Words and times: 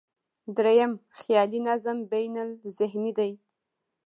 درېیم، 0.55 0.93
خیالي 1.19 1.59
نظم 1.67 1.97
بینالذهني 2.11 3.11
دی. 3.17 3.31